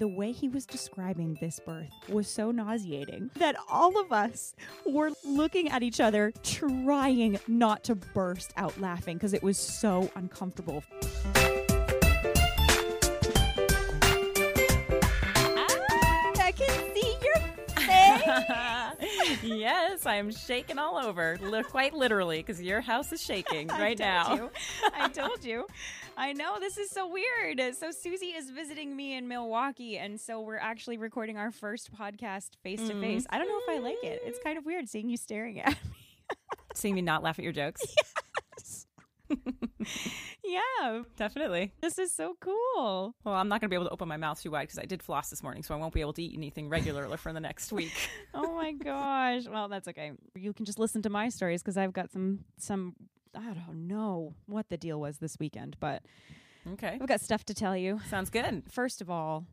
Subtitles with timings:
[0.00, 4.54] the way he was describing this birth was so nauseating that all of us
[4.86, 10.10] were looking at each other, trying not to burst out laughing because it was so
[10.16, 10.82] uncomfortable.
[19.58, 24.04] Yes, I'm shaking all over, li- quite literally, because your house is shaking right I
[24.04, 24.24] now.
[24.28, 24.50] told you.
[24.94, 25.66] I told you.
[26.16, 27.74] I know this is so weird.
[27.76, 32.50] So Susie is visiting me in Milwaukee, and so we're actually recording our first podcast
[32.62, 33.26] face to face.
[33.30, 34.20] I don't know if I like it.
[34.24, 35.76] It's kind of weird seeing you staring at me.
[36.74, 37.82] Seeing me not laugh at your jokes.
[40.50, 41.72] yeah, Definitely.
[41.80, 43.14] this is so cool.
[43.24, 44.84] Well, I'm not going to be able to open my mouth too wide because I
[44.84, 47.40] did floss this morning, so I won't be able to eat anything regularly for the
[47.40, 47.92] next week.
[48.34, 49.46] Oh my gosh.
[49.48, 50.12] Well, that's okay.
[50.36, 52.94] You can just listen to my stories because I've got some some.
[53.34, 56.02] I don't know what the deal was this weekend, but
[56.74, 56.98] Okay.
[57.00, 58.00] I've got stuff to tell you.
[58.08, 58.64] Sounds good.
[58.70, 59.46] First of all,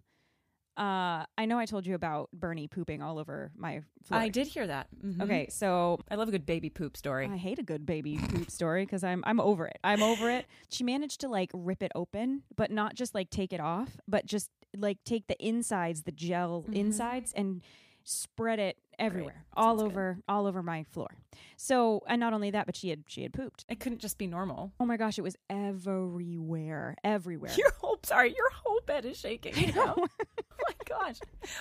[0.78, 4.20] uh, I know I told you about Bernie pooping all over my floor.
[4.20, 4.88] I did hear that.
[5.04, 5.22] Mhm.
[5.24, 7.28] Okay, so I love a good baby poop story.
[7.28, 9.80] I hate a good baby poop story because I'm I'm over it.
[9.84, 10.46] I'm over it.
[10.70, 14.26] She managed to like rip it open, but not just like take it off, but
[14.26, 17.62] just like take the insides, the gel insides, and
[18.04, 19.92] spread it everywhere, all Sounds good.
[19.92, 21.10] over all over my floor.
[21.58, 23.66] So, and not only that, but she had she had pooped.
[23.68, 24.72] It couldn't just be normal.
[24.80, 27.52] Oh my gosh, it was everywhere, everywhere.
[27.58, 29.56] Your whole sorry, your whole bed is shaking.
[29.58, 30.06] You know?
[30.70, 31.18] oh my gosh.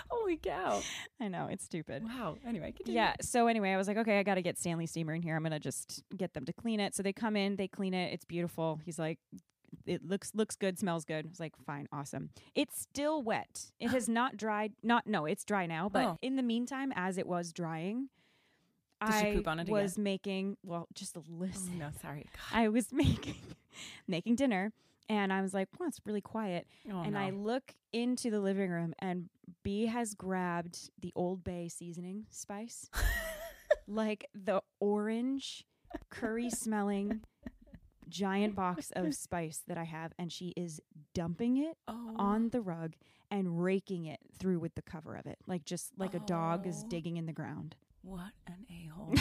[0.09, 0.81] Holy cow.
[1.21, 2.05] I know it's stupid.
[2.05, 2.37] Wow.
[2.47, 2.99] Anyway, continue.
[3.01, 3.15] Yeah.
[3.21, 5.37] So anyway, I was like, okay, I got to get Stanley Steamer in here.
[5.37, 6.95] I'm gonna just get them to clean it.
[6.95, 8.13] So they come in, they clean it.
[8.13, 8.81] It's beautiful.
[8.85, 9.19] He's like,
[9.85, 11.27] it looks looks good, smells good.
[11.27, 12.31] I was like, fine, awesome.
[12.55, 13.67] It's still wet.
[13.79, 14.73] It has not dried.
[14.83, 15.89] Not no, it's dry now.
[15.89, 16.19] But Oh.
[16.23, 18.09] in the meantime, as it was drying,
[19.05, 21.75] Did I poop on it was making well, just a listen.
[21.77, 22.27] Oh, no, sorry.
[22.33, 22.41] God.
[22.59, 23.37] I was making
[24.09, 24.73] making dinner.
[25.09, 26.67] And I was like, well, it's really quiet.
[26.91, 27.21] Oh, and no.
[27.21, 29.29] I look into the living room, and
[29.63, 32.91] B has grabbed the Old Bay seasoning spice,
[33.87, 35.65] like the orange,
[36.11, 37.21] curry smelling
[38.09, 40.81] giant box of spice that I have, and she is
[41.15, 42.15] dumping it oh.
[42.17, 42.95] on the rug
[43.31, 46.83] and raking it through with the cover of it, like just like a dog is
[46.85, 46.89] Oh.
[46.89, 47.75] digging in the ground.
[48.03, 49.15] What an a hole.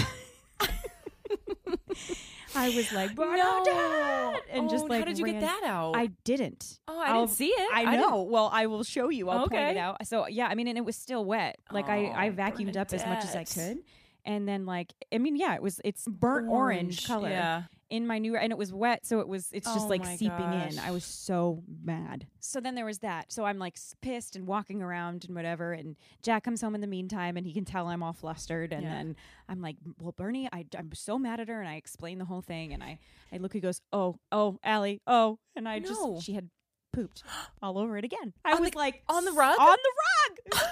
[2.56, 3.26] I was like, no.
[3.26, 4.44] Bernadette!
[4.52, 5.96] and just Oh, like how did you ran- get that out?
[5.96, 6.80] I didn't.
[6.88, 7.70] oh, I I'll- didn't see it.
[7.74, 8.24] I know.
[8.24, 9.30] well, I will show you.
[9.30, 9.80] I'll point it Okay.
[9.80, 10.06] out.
[10.08, 11.58] So yeah, I mean, and it was still wet.
[11.72, 13.80] Like I, I Oh, vacuumed up as much as I could,
[14.26, 17.64] and then like, I mean, yeah, it was it's burnt orange, color Yeah.
[17.92, 20.54] In my new, and it was wet, so it was it's just Oh like seeping
[20.54, 20.80] in.
[20.80, 22.26] I was so mad.
[22.40, 23.32] So then there was that.
[23.32, 25.72] So I'm like pissed and walking around and whatever.
[25.72, 28.74] And Jack comes home in the meantime, and he can tell I'm all flustered.
[28.74, 28.90] And Yeah.
[28.96, 29.16] then
[29.48, 32.42] I'm like, well, Bernie, I, I'm so mad at her, and I explain the whole
[32.42, 32.98] thing, and I
[33.32, 35.88] I look, he goes, oh, oh, Ali, oh, and I No.
[36.16, 36.50] just she had
[36.92, 37.24] pooped
[37.62, 38.34] all over it again.
[38.44, 39.60] I On was the- like, on the rug?
[39.60, 40.70] On the rug.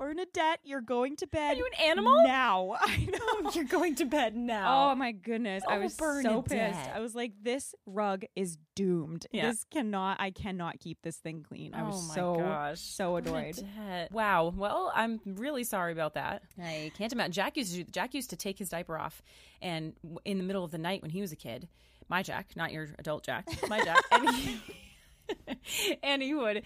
[0.00, 1.52] Bernadette, you're going to bed.
[1.52, 2.22] Are you an animal?
[2.24, 2.74] Now.
[2.80, 3.18] I know.
[3.20, 4.92] Oh, you're going to bed now.
[4.92, 5.62] Oh my goodness.
[5.68, 6.88] I Oh, was so pissed.
[6.94, 9.26] I was like, this rug is doomed.
[9.30, 9.50] Yeah.
[9.50, 11.74] This cannot I cannot keep this thing clean.
[11.74, 12.80] I was oh my so gosh.
[12.80, 13.56] so annoyed.
[13.56, 14.10] Bernadette.
[14.10, 14.54] Wow.
[14.56, 16.44] Well, I'm really sorry about that.
[16.58, 17.32] I can't imagine.
[17.32, 19.20] Jack used to Jack used to take his diaper off,
[19.60, 19.92] and
[20.24, 21.68] in the middle of the night when he was a kid,
[22.08, 23.98] my Jack, not your adult Jack, my Jack,
[26.02, 26.62] and he, would.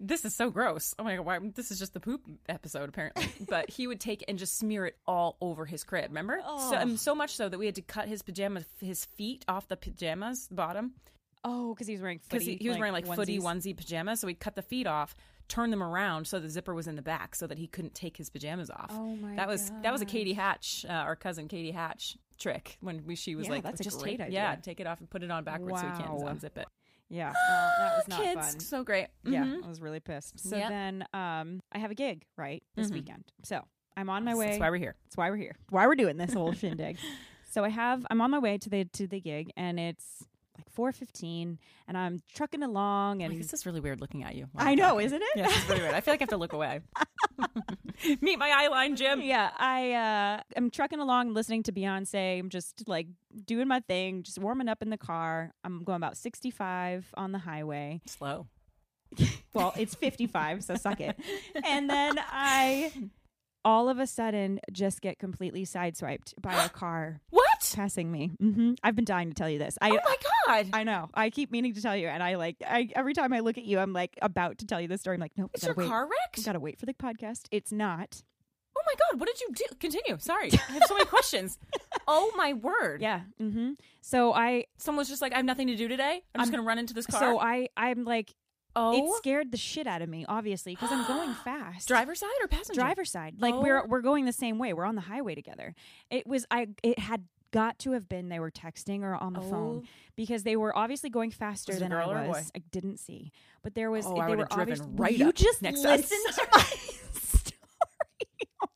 [0.00, 0.94] This is so gross.
[0.98, 1.24] Oh my god!
[1.26, 3.28] Why, this is just the poop episode apparently.
[3.48, 6.06] But he would take and just smear it all over his crib.
[6.08, 6.40] Remember?
[6.42, 9.68] So, and so much so that we had to cut his pajamas, his feet off
[9.68, 10.92] the pajamas, bottom
[11.44, 14.20] Oh, because he was wearing because he, he was wearing like footy onesie pajamas.
[14.20, 15.14] So we cut the feet off,
[15.46, 18.16] turned them around so the zipper was in the back, so that he couldn't take
[18.16, 18.90] his pajamas off.
[18.90, 22.78] Oh my That was that was a Katie Hatch, uh, our cousin Katie Hatch trick
[22.80, 24.40] when we, she was Yeah, like, that's a just great take, idea.
[24.40, 26.66] yeah, take it off and put it on backwards so he can't unzip it.
[27.10, 27.32] Yeah.
[27.48, 28.60] Well, that was not Kids, fun.
[28.60, 29.08] so great.
[29.24, 29.64] Yeah, Mhm.
[29.64, 30.38] I was really pissed.
[30.40, 30.68] So Yep.
[30.68, 32.94] then um I have a gig, right, this Mhm.
[32.94, 33.24] weekend.
[33.44, 33.62] So
[33.96, 34.46] I'm on my way.
[34.46, 34.96] That's why we're here.
[35.04, 35.56] That's why we're here.
[35.70, 36.98] Why we're doing this whole shindig.
[37.50, 40.26] So I have I'm on my way to the to the gig and it's
[40.58, 44.48] like 4:15 and I'm trucking along and Like, it's just really weird looking at you.
[44.50, 45.06] while I I'm know, talking.
[45.06, 45.28] isn't it?
[45.36, 45.94] Yeah, it's really weird.
[45.94, 46.80] I feel like I have to look away.
[48.20, 49.20] Meet my eye line, Jim.
[49.22, 52.40] yeah, I uh I'm trucking along listening to Beyonce.
[52.40, 53.06] I'm just like
[53.44, 55.52] doing my thing, just warming up in the car.
[55.64, 58.00] I'm going about 65 on the highway.
[58.06, 58.46] Slow.
[59.54, 61.16] Well, it's 55, so suck it.
[61.64, 62.90] And then I
[63.64, 67.72] all of a sudden just get completely sideswiped by a car What?
[67.76, 68.32] passing me.
[68.42, 68.72] Mm-hmm.
[68.82, 69.78] I've been dying to tell you this.
[69.80, 70.16] I oh my
[70.46, 70.66] god!
[70.72, 71.08] I know.
[71.14, 72.56] I keep meaning to tell you, and I like.
[72.66, 75.14] I every time I look at you, I'm like about to tell you the story.
[75.14, 75.88] I'm like, nope, Is your wait.
[75.88, 76.44] car wrecked?
[76.44, 77.42] Gotta wait for the podcast.
[77.52, 78.22] It's not.
[78.86, 79.20] Oh my god!
[79.20, 79.64] What did you do?
[79.80, 80.18] Continue.
[80.18, 81.58] Sorry, I have so many questions.
[82.06, 83.00] Oh my word!
[83.00, 83.20] Yeah.
[83.40, 83.72] Mm-hmm.
[84.02, 84.66] So I.
[84.76, 86.22] Someone's just like, I have nothing to do today.
[86.34, 87.18] I'm just I'm- gonna run into this car.
[87.20, 87.68] So I.
[87.76, 88.34] I'm like.
[88.76, 91.86] Oh, it scared the shit out of me, obviously, because I'm going fast.
[91.88, 92.80] driver side or passenger?
[92.80, 93.36] driver side.
[93.38, 93.60] Like Oh.
[93.62, 94.72] we're we're going the same way.
[94.72, 95.74] We're on the highway together.
[96.10, 99.40] It was I it had got to have been they were texting or on the
[99.40, 99.88] phone Oh.
[100.16, 102.36] because they were obviously going faster Was it a than I girl or a was.
[102.46, 102.50] boy?
[102.56, 103.30] I didn't see.
[103.62, 105.80] But there was Oh, they I were would've driven obvious- right You up just next
[105.82, 106.00] to us.
[106.10, 106.60] listen to my
[107.12, 107.58] story.
[107.70, 107.86] Oh
[108.20, 108.26] my
[108.60, 108.70] god.
[108.72, 108.73] Sorry,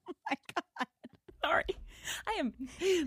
[2.27, 2.53] I am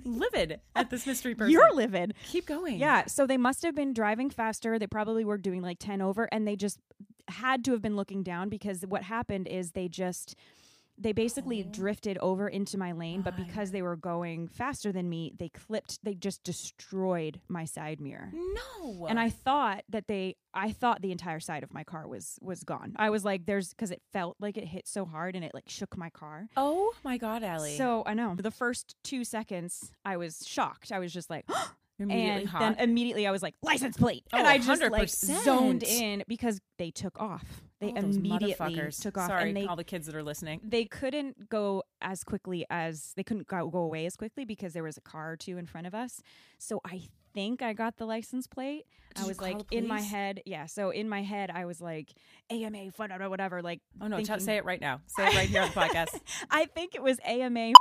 [0.05, 1.51] livid at this mystery person.
[1.51, 2.13] You're livid.
[2.27, 2.79] Keep going.
[2.79, 4.77] Yeah, so they must have been driving faster.
[4.79, 6.79] They probably were doing like 10 over and they just
[7.27, 10.35] had to have been looking down because what happened is they just
[11.01, 11.71] they basically oh.
[11.71, 13.43] drifted over into my lane, but Oh.
[13.43, 18.31] Because they were going faster than me, they clipped they just destroyed my side mirror.
[18.33, 19.07] No.
[19.07, 22.63] And I thought that they I thought the entire side of my car was was
[22.63, 22.93] gone.
[22.97, 25.69] I was like there's cuz it felt like it hit so hard and it like
[25.69, 26.49] shook my car.
[26.57, 27.77] Oh my God, Ali.
[27.77, 28.35] So, I know.
[28.35, 30.91] For the first 2 seconds, I was shocked.
[30.91, 31.75] I was just like immediately oh,
[32.09, 32.59] and hot.
[32.61, 35.43] then immediately I was like license plate, Oh, and I just like 100%.
[35.43, 37.61] zoned in because they took off.
[37.79, 40.61] They Oh, immediately took off, Sorry, and they all the kids that are listening.
[40.63, 44.83] they couldn't go as quickly as they couldn't go, go away as quickly because there
[44.83, 46.21] was a car or two in front of us.
[46.59, 47.01] So I
[47.33, 48.85] think I got the license plate.
[49.15, 50.67] Did I was like in my head, yeah.
[50.67, 52.09] So in my head, I was like
[52.51, 53.61] AMA, whatever, whatever.
[53.63, 55.01] Like, Oh no, t- say it right now.
[55.07, 56.19] Say it right here on the podcast.
[56.51, 57.73] I think it was AMA.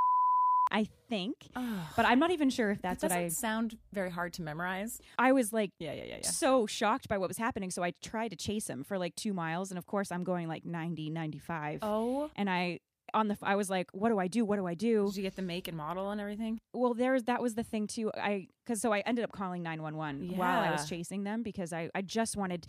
[0.71, 3.29] I think, but I'm not even sure if that's what doesn't I.
[3.29, 5.01] sound very hard to memorize.
[5.19, 6.29] I was like Yeah, yeah, yeah, yeah.
[6.29, 7.71] so shocked by what was happening.
[7.71, 9.71] So I tried to chase him for like two miles.
[9.71, 11.81] And of course, I'm going like 90, 95.
[11.83, 12.79] Oh, And I,
[13.13, 14.45] on the, I was like, what do I do?
[14.45, 15.07] What do I do?
[15.07, 16.61] did you get the make and model and everything?
[16.73, 18.13] Well, there's, that was the thing too.
[18.15, 20.97] I, cause so I ended up calling 911 while I was Yeah.
[20.99, 22.69] chasing them because I, I just wanted,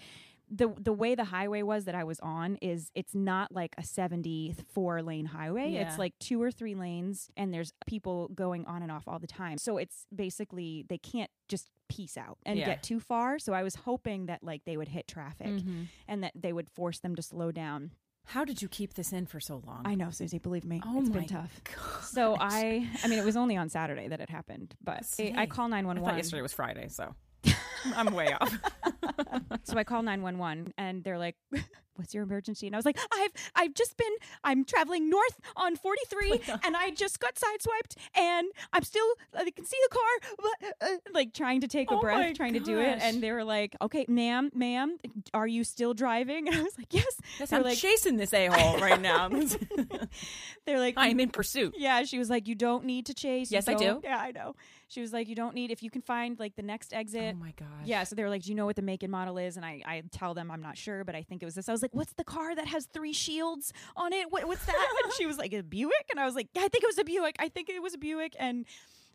[0.53, 3.83] the the way the highway was that I was on is it's not like a
[3.83, 5.71] 74 lane highway.
[5.71, 5.87] Yeah.
[5.87, 9.27] It's like two or three lanes and there's people going on and off all the
[9.27, 9.57] time.
[9.57, 12.65] So it's basically they can't just piece out and Yeah.
[12.65, 13.39] get too far.
[13.39, 15.83] So I was hoping that like they would hit traffic Mm-hmm.
[16.07, 17.91] and that they would force them to slow down.
[18.25, 19.81] How did you keep this in for so long?
[19.85, 20.81] I know, Susie, believe me.
[20.85, 21.61] Oh it's my been tough.
[21.63, 22.03] God.
[22.03, 25.45] So I I mean it was only on Saturday that it happened, but I, I
[25.47, 26.03] call I 911.
[26.03, 27.15] thought yesterday was Friday, so
[27.95, 28.57] I'm way off.
[29.63, 31.35] so I call 911 and they're like,
[32.01, 34.13] "What's your emergency?" And I was like, "I've I've just been
[34.43, 39.05] I'm traveling north on 43 and I just got sideswiped and I'm still
[39.35, 42.53] I can see the car but, uh, like trying to take a Oh breath, trying
[42.53, 44.97] to do it." And they were like, "Okay, ma'am, ma'am,
[45.33, 48.47] are you still driving?" And I was like, "Yes." Yes, I'm like chasing this a
[48.47, 49.29] hole right now.
[50.65, 51.75] they're like I'm in pursuit.
[51.77, 54.01] Yeah, she was like, "You don't need to chase." Yes, I do.
[54.03, 54.55] Yeah, I know.
[54.87, 57.39] She was like, "You don't need if you can find like the next exit." Oh
[57.39, 57.67] my gosh.
[57.85, 59.65] Yeah, so they were like, "Do you know what the make and model is?" And
[59.65, 61.69] I, I tell them I'm not sure, but I think it was this.
[61.69, 64.31] I was like, "What's the car that has three shields on it?
[64.31, 66.83] What, what's that?" and she was like, "A Buick," and I was like, "I think
[66.83, 67.35] it was a Buick.
[67.39, 68.65] I think it was a Buick." And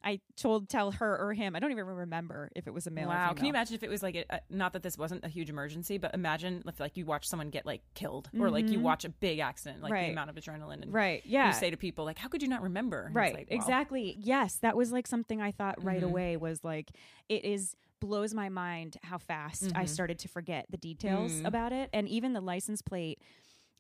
[0.05, 1.57] I told tell her or him.
[1.57, 3.07] I don't even remember if it was a male.
[3.09, 3.33] or Wow.
[3.33, 5.99] Can you imagine if it was like a, not that this wasn't a huge emergency,
[5.99, 8.83] but imagine if like you watch someone get like killed or like you Mhm.
[8.83, 10.07] watch a big accident, like Right.
[10.07, 11.23] the amount of adrenaline and Right?
[11.27, 11.49] Yeah.
[11.49, 14.17] you say to people like, "How could you not remember?" And right like, well, exactly
[14.21, 16.07] yes that was like something i thought right Mhm.
[16.11, 16.93] away was like
[17.29, 19.89] it is blows my mind how fast i Mhm.
[19.89, 21.47] started to forget the details Mm.
[21.47, 23.21] about it and even the license plate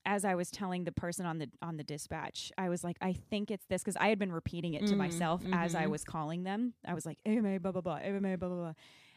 [0.04, 3.12] as i was telling the person on the on the dispatch i was like i
[3.12, 5.90] think it's this because i had been repeating it to Mm, myself as i mhm.
[5.90, 8.72] was calling them i was like ama blah blah blah ama blah blah blah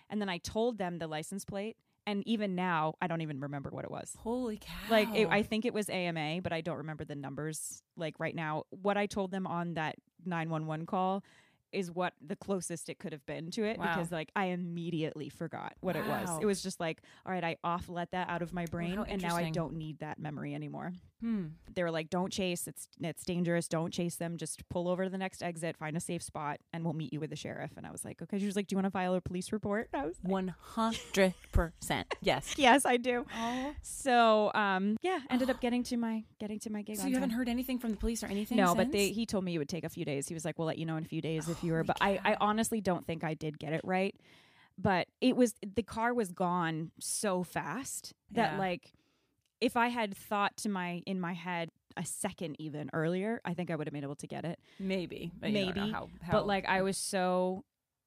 [0.09, 3.69] and then i told them the license plate and even now i don't even remember
[3.69, 4.71] what it was Holy cow!
[4.89, 7.83] like it, I think it was AMA, but I don't remember the numbers.
[7.95, 9.95] Like right now, what I told them on that
[10.25, 11.23] nine one one call
[11.71, 13.93] is what the closest it could have been to it Wow.
[13.95, 16.29] because like I immediately forgot what it was.
[16.41, 19.03] It was just like, all right, I off let that out of my brain, how
[19.03, 20.93] and now I don't need that memory anymore.
[21.21, 21.47] Hmm.
[21.73, 22.67] They were like, don't chase.
[22.67, 23.67] It's it's dangerous.
[23.67, 24.37] Don't chase them.
[24.37, 27.19] Just pull over to the next exit, find a safe spot, and we'll meet you
[27.19, 27.71] with the sheriff.
[27.77, 28.39] And I was like, okay.
[28.39, 29.89] She was like, do you want to file a police report?
[29.93, 32.13] I was one hundred percent.
[32.21, 32.53] Yes.
[32.57, 33.25] yes, I do.
[33.35, 33.73] Oh.
[33.81, 36.97] So um, yeah, ended up getting to my getting to my gig.
[36.97, 38.57] So you haven't heard anything from the police or anything?
[38.57, 40.27] No, but they he told me it would take a few days.
[40.27, 41.97] He was like, "We'll let you know in a few days if you were." But
[42.01, 44.15] I, I honestly don't think I did get it right.
[44.77, 48.59] But it was the car was gone so fast that Yeah.
[48.59, 48.93] like
[49.61, 53.71] if I had thought to my in my head a second even earlier, I think
[53.71, 54.59] I would have been able to get it.
[54.79, 57.63] maybe, but you don't know Maybe, how, how, But like I was so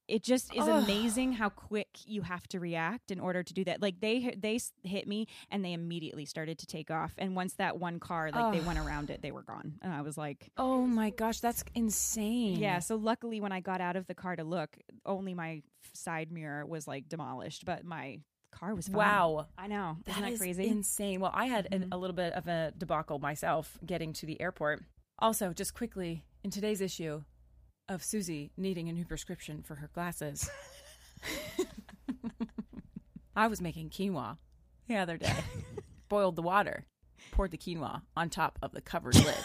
[0.08, 0.82] it just is Ugh.
[0.82, 3.80] amazing how quick you have to react in order to do that.
[3.80, 7.12] Like they they hit me and they immediately started to take off.
[7.18, 9.74] And once that one car like they went around it, they were gone.
[9.80, 12.56] And I was like, Oh my gosh, that's insane.
[12.58, 12.80] yeah.
[12.80, 15.62] So luckily, when I got out of the car to look, only my
[15.94, 18.18] side mirror was like demolished, but my
[18.52, 18.96] car was fine.
[18.96, 19.46] Wow.
[19.58, 19.96] I know.
[20.06, 20.68] Isn't that is crazy?
[20.68, 21.20] insane.
[21.20, 21.88] Well, I had an, Mhm.
[21.92, 24.84] a little bit of a debacle myself getting to the airport.
[25.18, 27.22] Also, just quickly, in today's issue
[27.88, 30.48] of Susie needing a new prescription for her glasses,
[33.36, 34.38] I was making quinoa
[34.88, 35.34] the other day.
[36.08, 36.84] boiled the water,
[37.30, 39.34] poured the quinoa on top of the covered lid.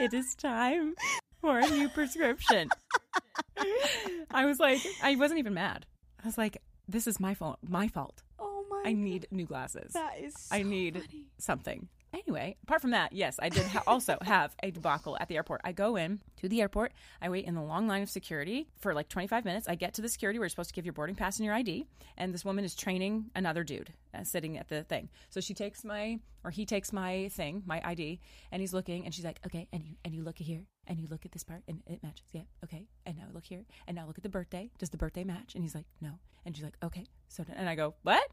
[0.00, 0.94] it is time
[1.40, 2.70] for a new prescription.
[4.30, 5.84] I was like, I wasn't even mad.
[6.22, 7.58] I was like, this is my fault.
[7.66, 8.22] My fault.
[8.38, 8.82] Oh my!
[8.86, 9.92] I need new glasses.
[9.92, 10.34] That is.
[10.34, 11.02] So I need
[11.38, 11.88] something.
[12.12, 15.60] Anyway, apart from that, yes, I did ha- also have a debacle at the airport.
[15.64, 16.92] I go in to the airport.
[17.20, 19.68] I wait in the long line of security for like 25 minutes.
[19.68, 21.54] I get to the security where you're supposed to give your boarding pass and your
[21.54, 21.86] ID.
[22.16, 25.10] And this woman is training another dude uh, sitting at the thing.
[25.30, 28.20] So she takes my, or he takes my thing, my ID,
[28.52, 31.06] and he's looking and she's like, okay, and you, and you look here and you
[31.10, 32.26] look at this part and it matches.
[32.32, 32.86] Yeah, okay.
[33.04, 34.70] And now look here and now look at the birthday.
[34.78, 35.54] Does the birthday match?
[35.54, 36.18] And he's like, no.
[36.46, 37.04] And she's like, okay.
[37.28, 38.26] So, and I go, what?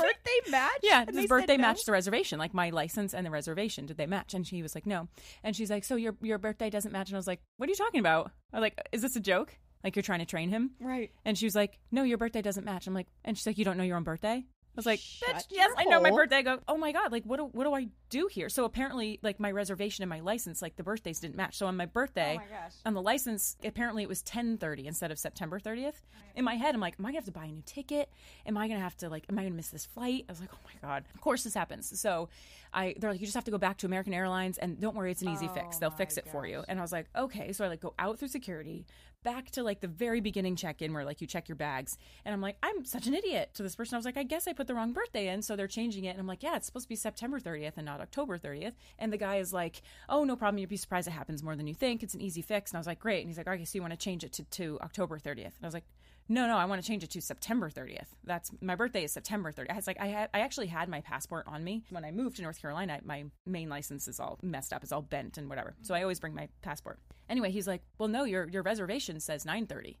[0.00, 0.78] Birthday match?
[0.82, 1.62] Yeah, And they birthday no?
[1.62, 2.38] match the reservation?
[2.38, 4.34] Like my license and the reservation, did they match?
[4.34, 5.08] And she was like, no.
[5.44, 7.08] And she's like, so your your birthday doesn't match?
[7.08, 8.30] And I was like, what are you talking about?
[8.52, 9.56] I was like, is this a joke?
[9.84, 10.72] Like you're trying to train him?
[10.80, 11.10] Right.
[11.24, 12.86] And she was like, no, your birthday doesn't match.
[12.86, 14.44] I'm like, and she's like, you don't know your own birthday?
[14.72, 16.36] I was like, Shut bitch, yes, your I know my birthday.
[16.36, 18.48] I go, oh my god, like what do what do I do here?
[18.48, 21.56] So apparently, like my reservation and my license, like the birthdays didn't match.
[21.56, 22.74] So on my birthday, Oh my gosh.
[22.86, 26.00] on the license, apparently it was ten thirty instead of September thirtieth.
[26.36, 28.10] In my head, I'm like, am I gonna have to buy a new ticket?
[28.46, 30.24] Am I gonna have to like, am I gonna miss this flight?
[30.28, 31.04] I was like, oh my god.
[31.14, 31.98] Of course this happens.
[32.00, 32.28] So
[32.72, 35.10] I, they're like, you just have to go back to American Airlines, and don't worry,
[35.10, 35.78] it's an easy fix.
[35.78, 36.58] They'll fix it for you.
[36.58, 37.52] Oh and I was like, okay.
[37.52, 38.86] So I like go out through security,
[39.22, 42.32] back to like the very beginning check in where like you check your bags, and
[42.32, 43.94] I'm like, I'm such an idiot to this person.
[43.96, 46.10] I was like, I guess I put the wrong birthday in, so they're changing it.
[46.10, 48.74] And I'm like, yeah, it's supposed to be September 30th and not October 30th.
[48.98, 50.58] And the guy is like, oh, no problem.
[50.58, 52.02] You'd be surprised it happens more than you think.
[52.02, 52.70] It's an easy fix.
[52.70, 53.20] And I was like, great.
[53.20, 55.44] And he's like, okay, so you want to change it to, to October 30th?
[55.44, 55.84] And I was like,
[56.30, 58.06] no, no, I want to change it to September 30th.
[58.22, 59.78] That's my birthday is September 30th.
[59.78, 62.42] It's like I had, I actually had my passport on me when I moved to
[62.42, 63.00] North Carolina.
[63.04, 65.74] My main license is all messed up, it's all bent and whatever.
[65.82, 67.00] So I always bring my passport.
[67.28, 69.96] Anyway, he's like, "Well, no, your your reservation says 9:30."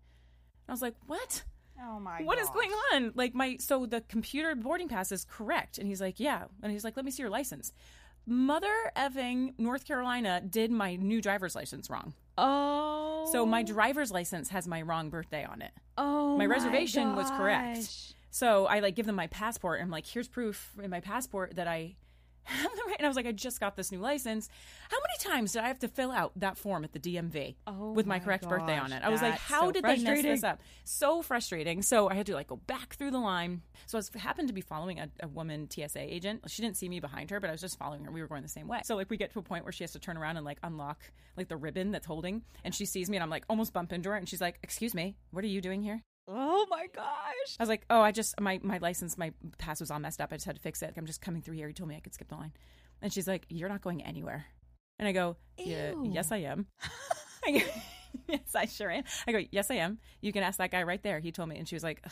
[0.68, 1.42] I was like, "What?
[1.82, 2.22] Oh my.
[2.22, 6.00] What is going on?" Like my so the computer boarding pass is correct, and he's
[6.00, 7.72] like, "Yeah," and he's like, "Let me see your license."
[8.24, 12.14] Mother effing North Carolina did my new driver's license wrong.
[12.38, 13.28] Oh.
[13.32, 15.72] So my driver's license has my wrong birthday on it.
[16.00, 16.36] Oh.
[16.36, 18.14] my reservation was correct.
[18.30, 19.80] So I like give them my passport.
[19.82, 21.96] I'm like, here's proof in my passport that I have the right.
[23.00, 24.50] And I was like, I just got this new license.
[24.90, 27.92] How many times did I have to fill out that form at the DMV Oh
[27.92, 29.02] with my, my correct birthday on it?
[29.02, 30.60] I was like, how so did they mess this up?
[30.84, 31.80] So frustrating.
[31.80, 33.62] So I had to like go back through the line.
[33.86, 36.42] So I was, happened to be following a, a woman TSA agent.
[36.48, 38.10] She didn't see me behind her, but I was just following her.
[38.10, 38.80] We were going the same way.
[38.84, 40.58] So like we get to a point where she has to turn around and like
[40.62, 41.00] unlock
[41.38, 44.10] like the ribbon that's holding, and she sees me, and I'm like almost bump into
[44.10, 47.56] her, and she's like, "Excuse me, what are you doing here?" Oh my gosh.
[47.58, 50.32] I was like, oh, I just my my license, my pass was all messed up.
[50.32, 50.94] I just had to fix it.
[50.96, 51.66] I'm just coming through here.
[51.66, 52.52] He told me I could skip the line,
[53.02, 54.44] and she's like, you're not going anywhere.
[54.98, 56.66] And I go, yeah, yes, I am.
[57.46, 57.66] I go,
[58.28, 59.02] yes, I sure am.
[59.26, 59.98] I go, yes, I am.
[60.20, 61.18] You can ask that guy right there.
[61.20, 62.04] He told me, and she was like,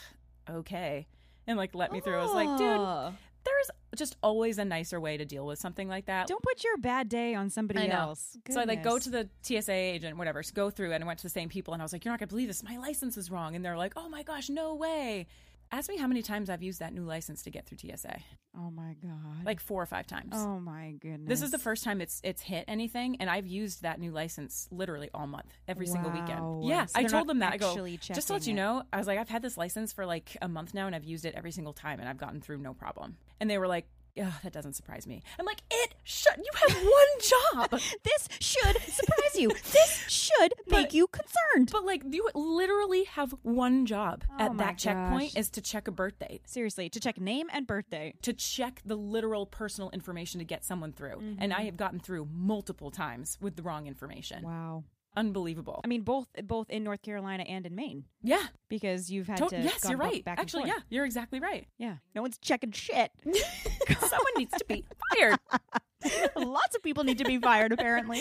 [0.51, 1.07] okay,
[1.47, 2.19] and like let me through.
[2.19, 3.13] I was like, dude, Oh.
[3.45, 6.27] there's just always a nicer way to deal with something like that.
[6.27, 8.37] Don't put your bad day on somebody else.
[8.49, 11.07] So I like go to the TSA agent, whatever, so go through it and I
[11.07, 12.77] went to the same people and I was like, You're not gonna believe this, my
[12.79, 13.55] license is wrong.
[13.57, 15.27] And they're like, Oh my gosh, no way.
[15.71, 18.17] Ask me how many times I've used that new license to get through TSA.
[18.57, 19.45] Oh my god.
[19.45, 20.33] Like four or five times.
[20.35, 21.29] Oh my goodness.
[21.29, 24.67] This is the first time it's it's hit anything, and I've used that new license
[24.71, 26.65] literally all month, every single weekend.
[26.65, 27.53] Yeah, So I told them that.
[27.53, 28.57] I go, actually just to let you it.
[28.57, 31.05] know, I was like, I've had this license for like a month now, and I've
[31.05, 33.17] used it every single time, and I've gotten through no problem.
[33.39, 33.87] And they were like,
[34.21, 35.23] Ugh, that doesn't surprise me.
[35.39, 36.37] I'm like, it should.
[36.37, 37.81] You have one job.
[38.05, 39.49] This should surprise you.
[39.73, 41.71] This should make you concerned.
[41.73, 45.93] But like you literally have one job Oh at that checkpoint is to check a
[45.93, 46.43] birth date.
[46.49, 48.15] Seriously, to check name and birthday.
[48.23, 51.19] To check the literal personal information to get someone through.
[51.39, 51.61] And Mm-hmm.
[51.61, 54.43] I have gotten through multiple times with the wrong information.
[54.45, 54.85] Wow.
[55.19, 55.81] Unbelievable.
[55.85, 58.47] I mean, both both in North Carolina and in Maine Yeah.
[58.69, 59.61] because you've had To- to.
[59.61, 60.25] yes, you're right.
[60.25, 61.67] Back Actually, yeah, you're exactly right.
[61.77, 61.97] yeah.
[62.15, 63.11] No one's checking shit.
[63.25, 64.85] Someone needs to be
[65.17, 65.39] fired.
[66.37, 67.73] Lots of people need to be fired.
[67.73, 68.21] Apparently.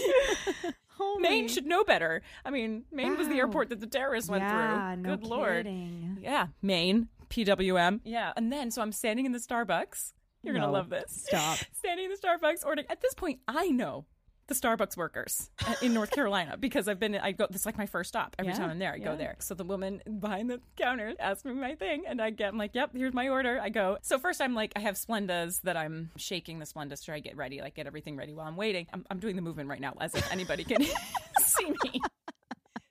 [0.87, 1.21] Holy.
[1.21, 2.23] Maine should know better.
[2.43, 5.03] I mean, Maine was the airport that the terrorists went yeah, through.
[5.03, 5.65] No Good lord.
[5.65, 6.17] kidding.
[6.21, 7.99] Yeah, Maine, PWM.
[8.03, 8.33] Yeah.
[8.35, 10.13] And then, so I'm standing in the Starbucks.
[10.41, 11.25] You're going to love this.
[11.27, 11.59] Stop.
[11.73, 12.87] Standing in the Starbucks ordering.
[12.89, 14.05] At this point, I know
[14.47, 17.77] the Starbucks workers uh, in North Carolina because I've been, I go, this is like
[17.77, 18.35] my first stop.
[18.39, 19.35] Every Yeah, time I'm there, I go there.
[19.39, 22.73] So the woman behind the counter asks me my thing and I get, I'm like,
[22.73, 23.59] yep, here's my order.
[23.61, 23.97] I go.
[24.01, 27.35] So first I'm like, I have Splendas that I'm shaking the Splendas try to get
[27.37, 28.87] ready, like get everything ready while I'm waiting.
[28.93, 30.81] I'm, I'm doing the movement right now as if anybody can
[31.39, 32.01] see me.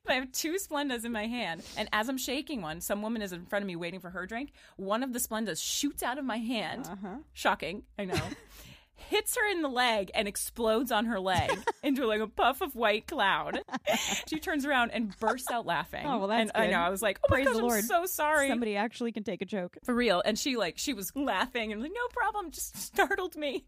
[0.09, 3.33] I have two Splendas in my hand, and as I'm shaking one, some woman is
[3.33, 4.53] in front of me waiting for her drink.
[4.77, 6.87] One of the Splendas shoots out of my hand.
[6.87, 7.17] Uh-huh.
[7.33, 8.15] Shocking, I know.
[8.97, 11.51] hits her in the leg and explodes on her leg
[11.83, 13.61] into like a puff of white cloud.
[14.29, 16.05] she turns around and bursts out laughing.
[16.07, 16.79] Oh, well, that's and I know.
[16.79, 17.79] I was like, oh Praise my gosh, the Lord.
[17.79, 18.49] I'm so sorry.
[18.49, 19.77] Somebody actually can take a joke.
[19.85, 20.23] For real.
[20.25, 23.67] And she like she was laughing and like, no problem, just startled me.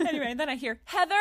[0.00, 1.14] anyway, and then I hear, Heather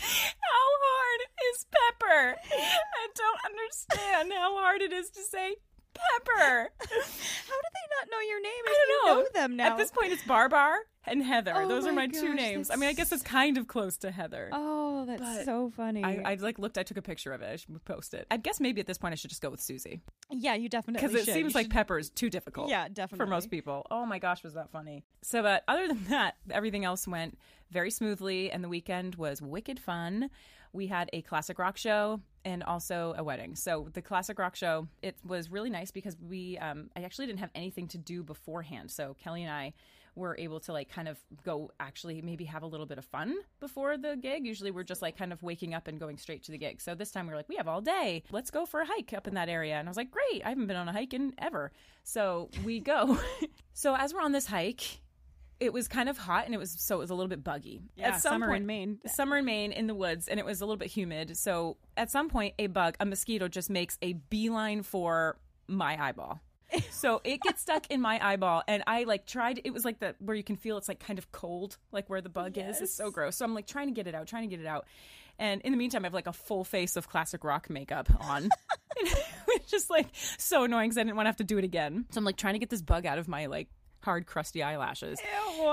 [0.00, 1.20] How hard
[1.52, 2.36] is pepper?
[2.50, 5.56] I don't understand how hard it is to say
[5.98, 6.70] pepper.
[6.80, 8.52] How do they not know your name?
[8.66, 9.22] I don't know.
[9.22, 9.72] know them now.
[9.72, 11.52] At this point, it's Barbar and Heather.
[11.54, 12.70] Oh Those are my my two names.
[12.70, 14.50] I mean, I guess it's kind of close to Heather.
[14.52, 16.04] oh, that's But so funny.
[16.04, 16.78] I, I like looked.
[16.78, 17.50] I took a picture of it.
[17.52, 18.26] I should post it.
[18.30, 20.00] I guess maybe at this point I should just go with Susie
[20.30, 21.34] yeah, you definitely because it should.
[21.34, 22.68] seems You like should- pepper is too difficult.
[22.68, 23.86] yeah, definitely for most people.
[23.90, 25.04] Oh my gosh, was that funny?
[25.22, 27.38] So, but other than that, everything else went
[27.70, 30.30] very smoothly, and the weekend was wicked fun.
[30.72, 33.54] We had a classic rock show and also a wedding.
[33.54, 37.40] So the classic rock show, it was really nice because we, um, I actually didn't
[37.40, 38.90] have anything to do beforehand.
[38.90, 39.74] So Kelly and I
[40.14, 43.36] were able to like kind of go actually maybe have a little bit of fun
[43.60, 44.46] before the gig.
[44.46, 46.80] Usually we're just like kind of waking up and going straight to the gig.
[46.80, 48.22] So this time we were like, we have all day.
[48.30, 49.74] Let's go for a hike up in that area.
[49.74, 50.42] And I was like, great.
[50.44, 51.70] I haven't been on a hike in ever.
[52.02, 53.18] So we go.
[53.74, 55.00] so as we're on this hike,
[55.60, 57.80] it was kind of hot and it was so it was a little bit buggy.
[57.96, 58.98] Yeah, at some summer point, in Maine.
[59.06, 61.36] Summer in Maine in the woods and it was a little bit humid.
[61.36, 66.40] So at some point a bug, a mosquito just makes a beeline for my eyeball.
[66.90, 69.60] So it gets stuck in my eyeball, and I like tried.
[69.64, 72.20] It was like the where you can feel it's like kind of cold, like where
[72.20, 72.82] the bug is.
[72.82, 73.36] It's so gross.
[73.36, 74.86] So I'm like trying to get it out, trying to get it out.
[75.38, 78.50] And in the meantime, I have like a full face of classic rock makeup on.
[78.98, 82.06] it's just like so annoying because I didn't want to have to do it again.
[82.10, 83.68] So I'm like trying to get this bug out of my like
[84.02, 85.18] hard crusty eyelashes.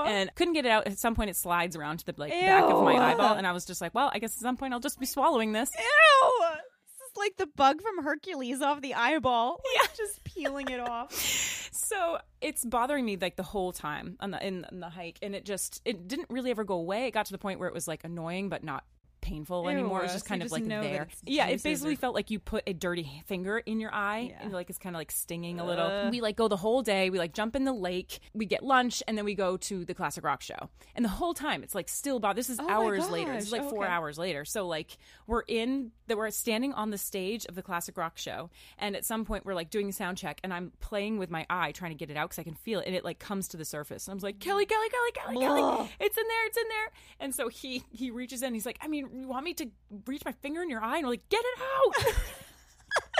[0.06, 0.86] And couldn't get it out.
[0.86, 3.52] At some point it slides around to the like back of my eyeball and i
[3.52, 5.70] was just like well i guess at some point i'll just be swallowing this.
[5.76, 6.44] Ew!
[6.86, 9.60] This is like the bug from Hercules off the eyeball.
[9.74, 11.12] Yeah, just peeling it off.
[11.72, 15.34] so it's bothering me like the whole time on the in, in the hike and
[15.34, 17.06] it just it didn't really ever go away.
[17.06, 18.84] It got to the point where it was like annoying but not
[19.26, 20.00] painful Ew, anymore.
[20.00, 21.08] It was just so kind of just like there.
[21.10, 24.28] it's yeah it basically or- felt like you put a dirty finger in your eye.
[24.30, 24.42] Yeah.
[24.42, 26.10] and like it's kind of like stinging a little.
[26.10, 27.10] We like go the whole day.
[27.10, 28.20] We like jump in the lake.
[28.34, 30.70] We get lunch and then we go to the classic rock show.
[30.94, 33.32] And the whole time it's like still about this is Oh hours later.
[33.32, 33.92] This is like four okay.
[33.92, 34.44] hours later.
[34.44, 38.48] So like we're in that we're standing on the stage of the classic rock show
[38.78, 41.44] and at some point we're like doing a sound check and i'm playing with my
[41.50, 43.48] eye trying to get it out because i can feel it and it like comes
[43.48, 44.06] to the surface.
[44.06, 46.90] And i'm like kelly kelly kelly kelly kelly it's in there it's in there.
[47.20, 48.54] And so he he reaches in.
[48.54, 49.66] He's like i mean you want me to
[50.06, 52.14] reach my finger in your eye and we're like get it out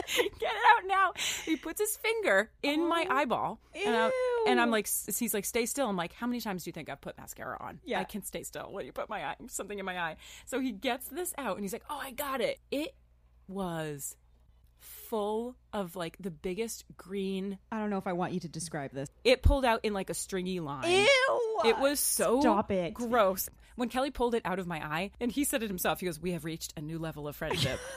[0.07, 1.13] Get it out now.
[1.45, 3.61] He puts his finger in my oh, eyeball.
[3.75, 5.89] And, I, and I'm like, he's like, stay still.
[5.89, 7.81] I'm like, how many times do you think I've put mascara on?
[7.85, 8.01] Yeah.
[8.01, 10.17] I can stay still when you put my eye, something in my eye.
[10.45, 12.61] So he gets this out and he's like, oh, I got it.
[12.71, 12.95] It
[13.49, 14.17] was
[14.79, 17.59] full of like the biggest green.
[17.73, 19.09] I don't know if I want you to describe this.
[19.25, 20.89] It pulled out in like a stringy line.
[20.91, 21.61] Ew!
[21.65, 22.95] It was so Stop it.
[22.95, 23.49] gross.
[23.77, 26.19] When Kelly pulled it out of my eye, and he said it himself, he goes,
[26.21, 27.79] "We have reached a new level of friendship."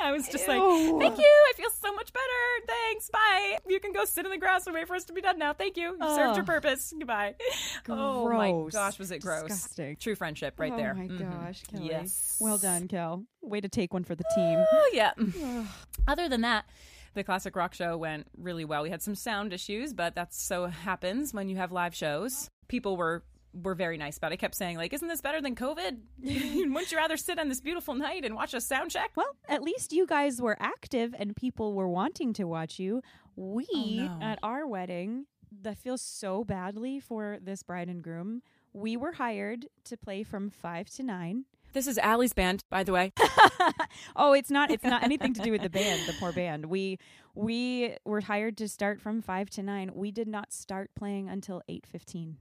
[0.00, 1.24] I was just like, "Thank you.
[1.24, 2.66] I feel so much better.
[2.66, 3.08] Thanks.
[3.10, 3.58] Bye.
[3.68, 5.52] You can go sit in the grass and wait for us to be done now.
[5.52, 5.96] Thank you.
[6.00, 6.92] You served your purpose.
[6.98, 7.36] Goodbye."
[7.88, 9.44] Oh my gosh, was it gross?
[9.48, 9.96] Disgusting.
[9.96, 10.92] True friendship, right oh there.
[10.96, 11.18] Oh my Mhm.
[11.44, 11.86] gosh, Kelly.
[11.86, 12.38] Yes.
[12.40, 13.24] Well done, Kel.
[13.42, 14.64] Way to take one for the team.
[14.72, 15.12] Oh yeah.
[16.08, 16.64] Other than that,
[17.14, 18.82] the classic rock show went really well.
[18.82, 22.50] We had some sound issues, but that so happens when you have live shows.
[22.68, 24.34] People were were very nice about it.
[24.34, 25.96] I kept saying like, "Isn't this better than COVID?
[26.22, 29.62] Wouldn't you rather sit on this beautiful night and watch a sound check?" Well, at
[29.62, 33.02] least you guys were active and people were wanting to watch you.
[33.36, 34.18] We Oh, no.
[34.20, 35.26] at our wedding,
[35.62, 38.42] that feels so badly for this bride and groom.
[38.72, 41.44] We were hired to play from five to nine.
[41.74, 43.12] This is Ali's band, by the way.
[44.16, 44.70] oh, it's not.
[44.70, 46.66] It's not anything to do with the band, the poor band.
[46.66, 46.98] We
[47.34, 49.90] we were hired to start from five to nine.
[49.94, 52.36] We did not start playing until eight fifteen,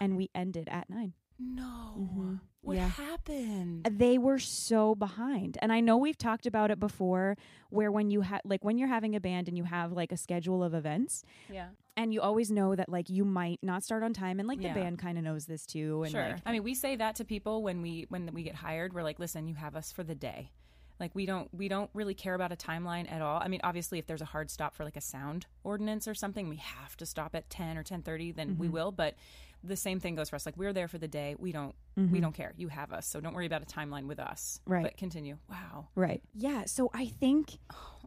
[0.00, 1.12] and we ended at nine.
[1.38, 1.94] No.
[1.96, 2.40] Mhm.
[2.62, 2.88] What Yeah.
[2.88, 3.84] happened?
[3.84, 7.36] They were so behind, and I know we've talked about it before.
[7.70, 10.16] Where when you have like when you're having a band and you have like a
[10.16, 11.68] schedule of events, Yeah.
[11.96, 14.74] and you always know that like you might not start on time, and like Yeah.
[14.74, 16.02] the band kind of knows this too.
[16.02, 16.28] And sure.
[16.30, 18.92] like, I mean, we say that to people when we when we get hired.
[18.92, 20.50] We're like, "Listen, you have us for the day."
[20.98, 23.40] Like we don't we don't really care about a timeline at all.
[23.40, 26.48] I mean, obviously if there's a hard stop for like a sound ordinance or something,
[26.48, 28.60] we have to stop at 10 or 10:30, then Mm-hmm.
[28.60, 29.14] we will, but
[29.62, 30.46] the same thing goes for us.
[30.46, 31.34] Like we're there for the day.
[31.38, 32.12] We don't Mm-hmm.
[32.12, 32.54] we don't care.
[32.56, 33.08] You have us.
[33.08, 34.60] So don't worry about a timeline with us.
[34.66, 34.84] Right.
[34.84, 35.38] But continue.
[35.50, 35.88] Wow.
[35.96, 36.22] Right.
[36.32, 36.64] Yeah.
[36.66, 37.58] So I think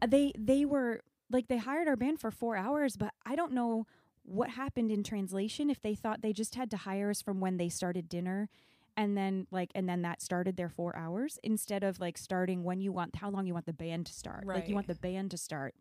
[0.07, 3.85] they they were like they hired our band for four hours, but I don't know
[4.23, 7.57] what happened in translation if they thought they just had to hire us from when
[7.57, 8.49] they started dinner
[8.95, 12.79] and then like and then that started their four hours instead of like starting when
[12.79, 14.57] you want how long you want the band to start right.
[14.59, 15.73] like you want the band to start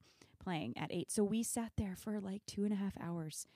[0.42, 1.11] playing at eight.
[1.12, 3.46] So we sat there for like two and a half hours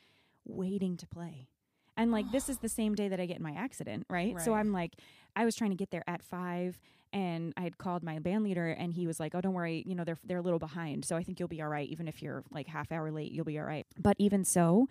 [0.45, 1.49] waiting to play.
[1.97, 4.35] And like this is the same day that I get in my accident, right?
[4.41, 4.95] So I'm like,
[5.37, 6.79] I was trying to get there at five,
[7.13, 9.95] and I had called my band leader, and he was like, "Oh, don't worry, you
[9.95, 11.89] know they're they're a little behind, so I think you'll be all right.
[11.89, 14.89] Even if you're like half hour late, you'll be all right." But even so,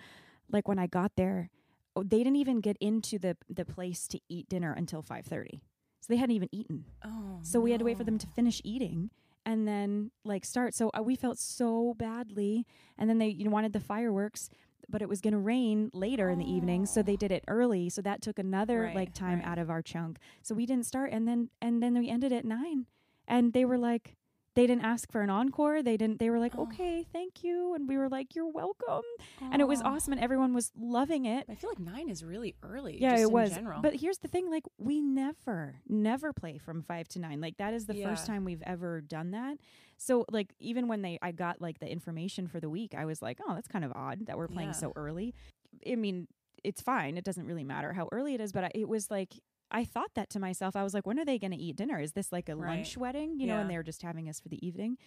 [0.52, 1.50] like when I got there,
[1.96, 5.62] oh, they didn't even get into the the place to eat dinner until five thirty,
[6.02, 6.86] so they hadn't even eaten.
[7.06, 9.10] Oh, So we had to wait for them to finish eating
[9.46, 10.74] and then like start.
[10.74, 12.66] So uh, we felt so badly.
[12.98, 14.50] And then they you know, wanted the fireworks,
[14.90, 17.52] but it was going to rain later in the evening, so they did it ah.
[17.52, 17.90] early.
[17.90, 19.48] So that took another Right, like time right.
[19.48, 20.18] out of our chunk.
[20.42, 22.86] So we didn't start, and then and then we ended at nine,
[23.28, 24.16] and they were like.
[24.56, 25.82] They didn't ask for an encore.
[25.82, 26.20] They didn't.
[26.20, 26.64] They were like, Oh.
[26.68, 29.02] "Okay, thank you," and we were like, "You're welcome."
[29.42, 31.46] And it was awesome, and everyone was loving it.
[31.50, 33.02] I feel like nine is really early.
[33.02, 33.54] Yeah, it in was.
[33.56, 33.82] General.
[33.82, 37.42] But here's the thing: like, we never, never play from five to nine.
[37.42, 39.58] Like, that is the first time we've ever done that.
[39.98, 43.22] So, like, even when they, I got like the information for the week, I was
[43.22, 44.74] like, oh, that's kind of odd that we're playing Yeah.
[44.74, 45.34] so early.
[45.90, 46.28] I mean,
[46.64, 47.18] it's fine.
[47.18, 49.34] It doesn't really matter how early it is, but I, it was like.
[49.74, 50.76] I thought that to myself.
[50.76, 52.00] I was like, when are they going to eat dinner?
[52.00, 52.78] Is this like a Right.
[52.78, 53.40] lunch wedding?
[53.40, 53.62] You know, Yeah.
[53.62, 54.98] and they were just having us for the evening.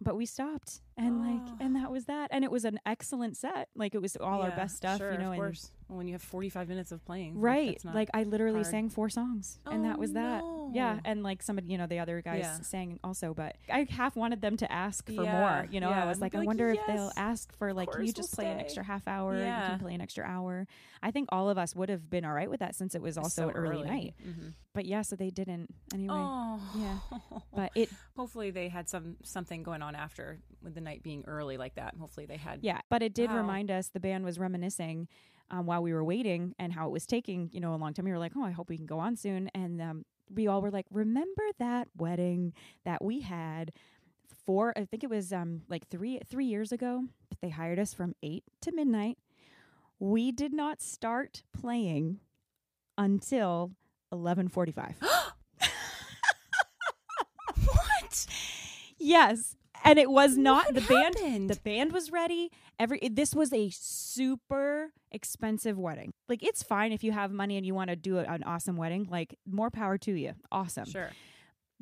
[0.00, 1.30] But we stopped and Oh.
[1.30, 2.28] like, and that was that.
[2.32, 3.68] And it was an excellent set.
[3.74, 5.70] Like, it was all our best stuff, Sure, you know, of and course.
[5.88, 7.82] Well, when you have forty-five minutes of playing, Right.
[7.84, 8.66] not- Like I literally hard.
[8.66, 10.42] sang four songs and that Oh, was that.
[10.72, 11.00] Yeah.
[11.04, 12.60] And like somebody, you know, the other guys Yeah.
[12.60, 15.68] sang also, but I half wanted them to ask for Yeah, more.
[15.70, 18.06] You know, I was like, I like, wonder if they'll ask for like, can you
[18.06, 19.34] we'll just play an extra half hour?
[19.36, 19.68] You Yeah.
[19.70, 20.66] can play an extra hour.
[21.02, 23.18] I think all of us would have been all right with that since it was
[23.18, 24.14] also so an early, night.
[24.22, 26.14] hmm But yeah, so they didn't anyway.
[26.16, 27.18] Oh, Yeah.
[27.54, 31.56] But it, hopefully they had some something going on after with the night being early
[31.56, 31.94] like that.
[31.98, 32.60] Hopefully they had.
[32.62, 33.38] yeah, but it did Wow.
[33.38, 35.08] remind us, the band was reminiscing
[35.50, 38.04] um, while we were waiting and how it was taking, you know, a long time.
[38.04, 39.48] We were like, oh, I hope we can go on soon.
[39.54, 42.52] And um, we all were like, remember that wedding
[42.84, 43.72] that we had
[44.46, 47.04] four, I think it was um, like three, three years ago.
[47.40, 49.18] They hired us from eight to midnight.
[49.98, 52.18] We did not start playing
[52.98, 53.72] until
[54.10, 54.96] 1145.
[57.64, 58.26] What?
[58.98, 59.56] Yes.
[59.84, 61.16] And it was not What the band.
[61.18, 61.50] happened?
[61.50, 62.50] The band was ready.
[62.78, 66.12] Every this was a super expensive wedding.
[66.28, 68.76] Like it's fine if you have money and you want to do a- an awesome
[68.76, 69.08] wedding.
[69.10, 70.32] Like more power to you.
[70.50, 70.84] Awesome.
[70.86, 71.10] Sure.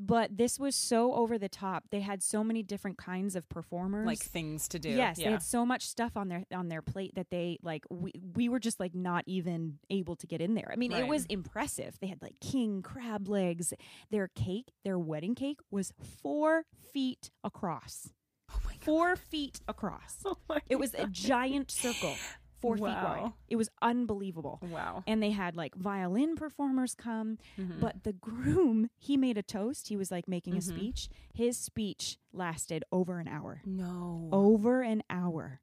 [0.02, 1.84] But this was so over the top.
[1.90, 4.06] They had so many different kinds of performers.
[4.06, 4.88] Like things to do.
[4.88, 8.12] Yes, they had so much stuff on their on their plate that they like we
[8.34, 10.70] we were just like not even able to get in there.
[10.72, 11.98] I mean, it was impressive.
[12.00, 13.74] They had like king crab legs.
[14.10, 18.10] Their cake, their wedding cake was 4 feet across.
[18.50, 18.84] Oh my God.
[18.84, 20.16] 4 feet across.
[20.24, 22.14] Oh my It was a giant circle,
[22.60, 23.32] 4 feet wide.
[23.48, 24.60] It was unbelievable.
[24.62, 25.02] Wow.
[25.06, 27.80] And they had like violin performers come, Mhm.
[27.80, 29.88] but the groom, he made a toast.
[29.88, 30.62] He was like making a Mhm.
[30.74, 31.08] speech.
[31.34, 33.62] His speech lasted over an hour.
[33.64, 34.28] no.
[34.32, 35.60] Over an hour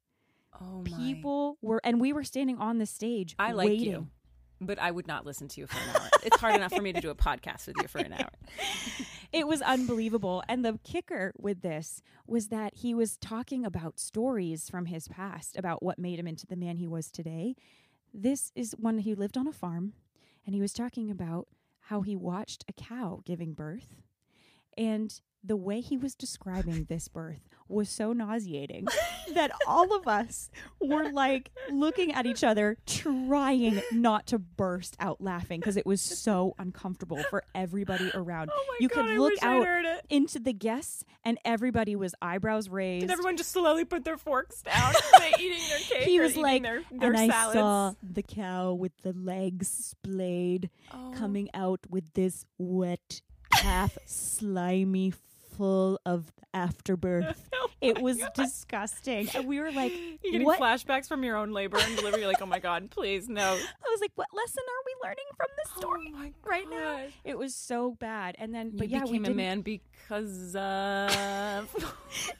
[0.59, 0.97] Oh my.
[0.97, 3.91] people were and we were standing on the stage I like waiting.
[3.91, 4.07] you,
[4.59, 6.09] but I would not listen to you for an hour.
[6.23, 8.29] it's hard enough for me to do a podcast with you for an hour.
[9.31, 14.69] it was unbelievable and the kicker with this was that he was talking about stories
[14.69, 17.55] from his past about what made him into the man he was today
[18.13, 19.93] this is when he lived on a farm
[20.45, 21.47] and he was talking about
[21.81, 23.95] how he watched a cow giving birth
[24.77, 28.87] and the way he was describing this birth was so nauseating
[29.33, 35.19] that all of us were like looking at each other, trying not to burst out
[35.21, 38.49] laughing because it was so uncomfortable for everybody oh around.
[38.53, 39.65] Oh my you God, could look out
[40.09, 43.01] into the guests, and everybody was eyebrows raised.
[43.07, 44.93] Did everyone just slowly put their forks down?
[45.19, 46.07] they eating their cake.
[46.07, 51.13] he was like, their, their and I saw the cow with the legs splayed Oh.
[51.17, 55.13] coming out with this wet, half slimy,
[55.57, 57.43] full of afterbirth.
[57.59, 58.33] Oh It was God.
[58.35, 59.29] disgusting.
[59.33, 59.91] And we were like,
[60.23, 60.59] You're getting what?
[60.59, 62.21] flashbacks from your own labor and delivery.
[62.21, 63.41] You're like, oh my god, please no.
[63.43, 67.01] I was like, what lesson are we learning from this oh story oh right now?
[67.23, 68.35] It was so bad.
[68.37, 71.85] And then, You but yeah, we became a man because of.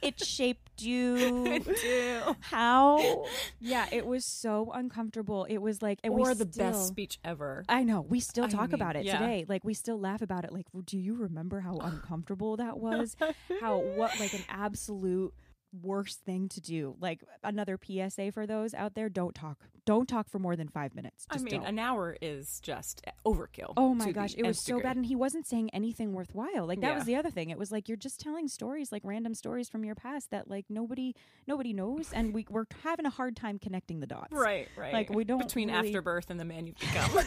[0.02, 1.58] it shaped you.
[1.60, 2.20] do.
[2.40, 3.24] How?
[3.60, 5.44] Yeah, it was so uncomfortable.
[5.44, 7.64] It was like, and we or the still- best speech ever.
[7.68, 8.02] I know.
[8.02, 9.18] We still I talk mean, about it yeah.
[9.18, 9.44] today.
[9.48, 10.52] Like we still laugh about it.
[10.52, 13.07] Like, do you remember how uncomfortable that was?
[13.60, 15.34] How what like an absolute
[15.82, 16.96] worst thing to do.
[17.00, 19.58] Like another PSA for those out there: don't talk.
[19.84, 21.26] Don't talk for more than five minutes.
[21.30, 21.64] I mean, don't.
[21.64, 23.72] an hour is just overkill.
[23.76, 24.82] Oh my gosh, it was so degree.
[24.82, 26.66] bad, and he wasn't saying anything worthwhile.
[26.66, 27.50] Like that was the other thing.
[27.50, 30.66] It was like you're just telling stories, like random stories from your past that like
[30.68, 31.14] nobody
[31.46, 34.32] nobody knows, and we we're having a hard time connecting the dots.
[34.32, 34.92] Right, right.
[34.92, 37.10] Like, we don't between really- afterbirth and the man you've become.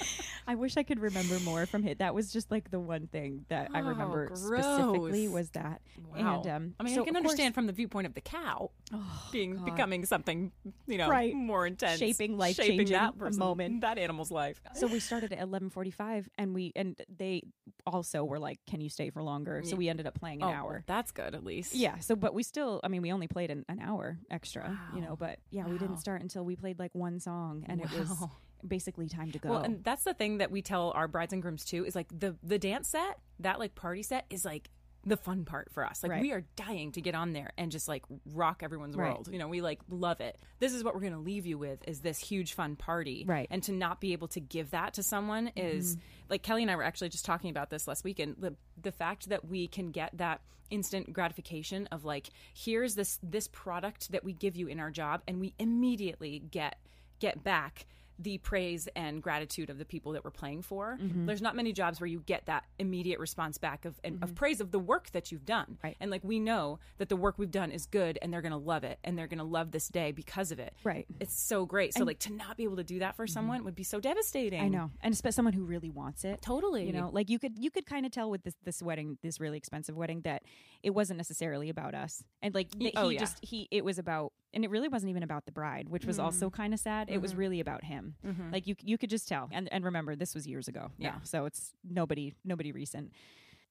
[0.50, 1.98] I wish I could remember more from it.
[1.98, 5.80] That was just like the one thing that I Oh, remember specifically was that.
[6.12, 6.40] Wow.
[6.42, 8.20] And um, I mean, so I can of course- understand from the viewpoint of the
[8.20, 9.64] cow Oh, being God.
[9.64, 10.50] becoming something,
[10.88, 11.32] you know, Right.
[11.32, 13.80] more intense, Shaping, shaping life-changing that person, moment.
[13.82, 14.60] that animal's life.
[14.74, 17.42] So we started at eleven forty five, and we and they
[17.86, 20.52] also were like, "Can you stay for longer?" So we ended up playing an oh,
[20.52, 20.82] hour.
[20.88, 21.74] that's good at least.
[21.76, 21.98] Yeah.
[22.00, 25.14] So, but we still, I mean, we only played an, an hour extra, you know,
[25.14, 28.32] but yeah, we didn't start until we played like one song and it was Wow.
[28.66, 29.50] Basically time to go.
[29.50, 32.08] Well, and that's the thing that we tell our brides and grooms too is like
[32.16, 34.70] the the dance set, that like party set is like
[35.04, 36.02] the fun part for us.
[36.02, 36.20] Like Right.
[36.20, 39.12] we are dying to get on there and just like rock everyone's Right.
[39.12, 39.28] world.
[39.32, 40.38] You know, we like love it.
[40.58, 43.24] This is what we're going to leave you with is this huge fun party.
[43.26, 43.48] Right.
[43.50, 46.04] And to not be able to give that to someone is mm-hmm.
[46.28, 48.36] like Kelly and I were actually just talking about this last weekend.
[48.38, 53.48] The the fact that we can get that instant gratification of like here's this this
[53.48, 56.78] product that we give you in our job and we immediately get
[57.18, 57.86] get back
[58.22, 60.98] the praise and gratitude of the people that we're playing for.
[61.00, 61.26] Mm-hmm.
[61.26, 64.60] There's not many jobs where you get that immediate response back of and of praise
[64.60, 65.64] of the work that you've done.
[65.64, 65.86] Mm-hmm.
[65.86, 65.96] Right.
[66.00, 68.58] And like we know that the work we've done is good and they're going to
[68.58, 70.74] love it and they're going to love this day because of it.
[70.84, 71.06] Right.
[71.18, 71.94] It's so great.
[71.94, 74.60] So like to not be able to do that for someone would be so devastating.
[74.60, 74.74] Mm-hmm.
[74.74, 76.42] I know, and especially someone who really wants it.
[76.42, 76.84] Totally.
[76.86, 79.40] You know, like you could you could kind of tell with this this wedding, this
[79.40, 80.42] really expensive wedding, that
[80.82, 83.20] it wasn't necessarily about us, and like that oh, he yeah.
[83.20, 86.18] just he it was about, and it really wasn't even about the bride, which was
[86.18, 87.08] also kind of sad.
[87.08, 88.09] It was really about him.
[88.52, 90.90] Like you you could just tell, and and remember this was years ago.
[90.98, 91.10] Yeah.
[91.10, 93.12] now, so it's nobody nobody recent.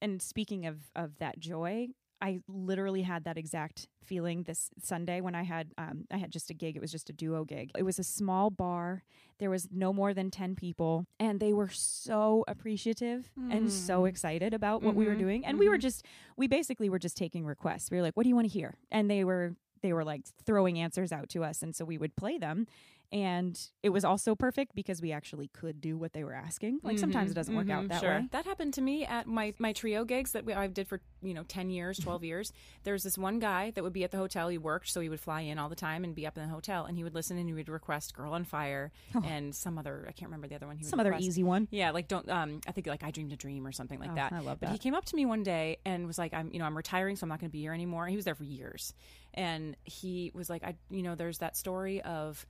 [0.01, 1.89] And speaking of of that joy.
[2.21, 6.49] I literally had that exact feeling this Sunday when I had um, I had just
[6.49, 6.75] a gig.
[6.75, 7.71] It was just a duo gig.
[7.77, 9.03] It was a small bar.
[9.37, 14.53] There was no more than ten people, and they were so appreciative and so excited
[14.53, 15.45] about what we were Mhm, doing.
[15.45, 17.89] And we were just we basically were just taking requests.
[17.89, 20.23] We were like, "What do you want to hear?" And they were they were like
[20.45, 22.67] throwing answers out to us, and so we would play them.
[23.11, 26.79] And it was also perfect because we actually could do what they were asking.
[26.83, 28.09] Like sometimes it doesn't work out Mhm, that sure.
[28.19, 28.27] way.
[28.31, 31.33] That happened to me at my my trio gigs that we, I did for you
[31.33, 32.53] know ten years, twelve years.
[32.83, 34.47] There's this one guy that would be at the hotel.
[34.49, 36.49] He worked, so he would fly in all the time and be up in the
[36.53, 38.91] hotel, and he would listen and he would request "Girl on Fire"
[39.23, 40.77] and some other I can't remember the other one.
[40.77, 40.91] He would Oh.
[40.91, 41.67] Some other easy one.
[41.71, 44.15] Yeah, like don't um I think like I dreamed a dream or something like Oh,
[44.15, 44.33] that.
[44.33, 44.71] I love But that.
[44.73, 47.15] he came up to me one day and was like, I'm you know, I'm retiring,
[47.15, 48.05] so I'm not gonna be here anymore.
[48.05, 48.93] He was there for years.
[49.33, 52.45] And he was like, I you know, there's that story of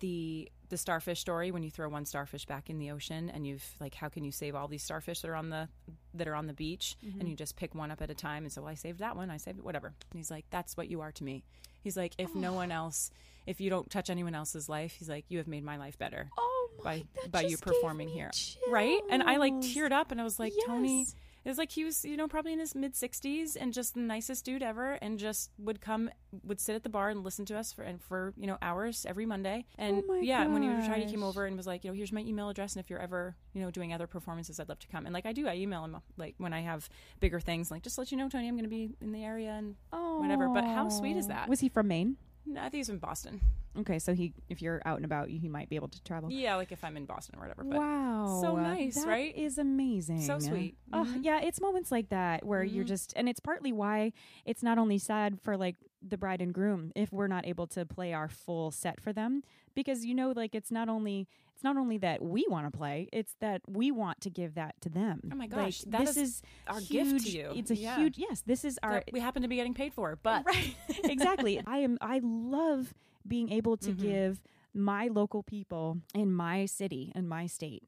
[0.00, 3.64] the the starfish story when you throw one starfish back in the ocean and you've
[3.78, 5.68] like how can you save all these starfish that are on the
[6.14, 6.96] that are on the beach?
[7.04, 7.20] Mm-hmm.
[7.20, 9.16] and you just pick one up at a time and so well, I saved that
[9.16, 9.30] one.
[9.30, 9.88] I saved it whatever.
[9.88, 11.44] And he's like that's what you are to me.
[11.82, 13.10] He's like if no one else
[13.46, 16.30] if you don't touch anyone else's life he's like you have made my life better
[16.38, 18.30] Oh my, by by you performing here.
[18.68, 19.00] Right?
[19.10, 21.14] And i like teared up and i was like tony Yes.
[21.44, 24.00] It was like he was you know probably in his mid 60s and just the
[24.00, 26.10] nicest dude ever and just would come
[26.44, 29.06] would sit at the bar and listen to us for and for you know hours
[29.08, 31.90] every monday and Oh yeah when he retired he came over and was like you
[31.90, 34.68] know here's my email address and if you're ever you know doing other performances i'd
[34.68, 36.88] love to come and like i do i email him like when i have
[37.20, 39.50] bigger things like just let you know tony i'm going to be in the area
[39.50, 40.18] and oh.
[40.20, 40.48] whatever.
[40.48, 41.48] But how sweet is that?
[41.48, 42.16] Was he from Maine?
[42.46, 43.40] No, i think he's in boston
[43.74, 46.30] Okay, so he if you're out and about, he might be able to travel.
[46.30, 49.34] yeah like if i'm in boston or whatever but wow, so nice, That right?
[49.34, 50.20] Is amazing.
[50.20, 50.76] So sweet.
[50.92, 51.20] Oh, Mhm.
[51.24, 52.88] yeah, it's moments like that where you're Mhm.
[52.88, 54.12] just, and it's partly why
[54.44, 55.76] it's not only sad for like
[56.06, 59.42] the bride and groom if we're not able to play our full set for them,
[59.74, 63.08] because you know, like it's not only it's not only that we want to play,
[63.12, 65.20] it's that we want to give that to them.
[65.32, 67.52] Oh my Like, gosh, that this is is our gift to you.
[67.54, 67.96] It's a Yeah.
[67.96, 68.42] huge yes.
[68.44, 71.78] This is our that we happen to be getting paid for but right exactly i
[71.78, 72.92] am i love
[73.26, 73.98] being able to Mhm.
[73.98, 74.40] give
[74.74, 77.82] my local people in my city and my state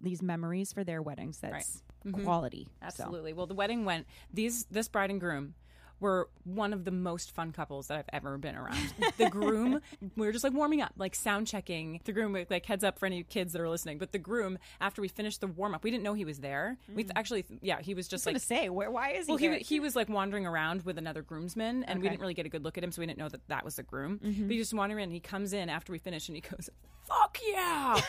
[0.00, 2.22] these memories for their weddings that's Mhm.
[2.24, 3.32] quality So, Absolutely.
[3.32, 4.06] Well, the wedding went.
[4.32, 5.54] These this bride and groom
[6.00, 8.94] were one of the most fun couples that I've ever been around.
[9.16, 9.80] The groom,
[10.16, 12.00] we were just like warming up, like sound checking.
[12.04, 13.98] The groom, like heads up for any kids that are listening.
[13.98, 16.76] But the groom, after we finished the warm up, we didn't know he was there.
[16.94, 17.18] We mm-hmm.
[17.18, 19.58] actually, yeah, he was I just was like say where why is he Well, he,
[19.58, 22.64] he was like wandering around with another groomsman, and we didn't really get a good
[22.64, 24.20] look at him, so we didn't know that that was the groom.
[24.24, 24.42] Mm-hmm.
[24.42, 26.70] But he just wandering in, and he comes in after we finish, and he goes,
[27.06, 27.94] "Fuck yeah,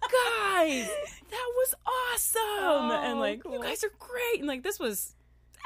[0.00, 0.88] guys,
[1.30, 3.52] that was awesome!" Oh, and Oh, like, cool.
[3.52, 5.14] "You guys are great!" And like, this was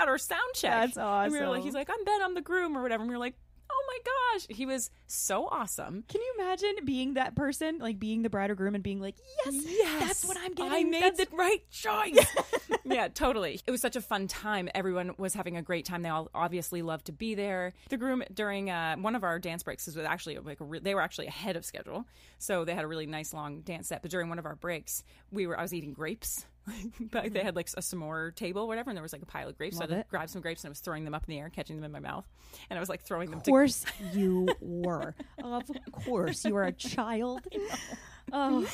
[0.00, 0.94] at our sound check.
[0.94, 1.64] That's And we were like, awesome.
[1.64, 3.02] he's like, "I'm Ben, I'm the groom," or whatever.
[3.02, 3.34] And we were like,
[3.70, 3.98] "Oh my
[4.38, 6.04] gosh!" He was so awesome.
[6.08, 9.16] can you imagine being that person like being the bride or groom and being like
[9.46, 12.26] yes, yes that's what i'm getting I made That's- the right choice.
[12.84, 13.60] yeah, totally.
[13.66, 14.68] It was such a fun time.
[14.74, 16.02] Everyone was having a great time.
[16.02, 17.72] They all obviously loved to be there.
[17.88, 21.00] The groom during uh, one of our dance breaks was actually like re- they were
[21.00, 22.04] actually ahead of schedule,
[22.38, 24.02] so they had a really nice long dance set.
[24.02, 26.44] But during one of our breaks, we were I was eating grapes.
[27.00, 27.46] but they mm-hmm.
[27.46, 29.78] had like a s'more table, whatever, and there was like a pile of grapes.
[29.78, 31.50] Love so I grabbed some grapes and I was throwing them up in the air,
[31.50, 32.26] catching them in my mouth,
[32.70, 33.38] and I was like throwing them.
[33.38, 37.40] of to course you were of course you were a child
[38.32, 38.66] oh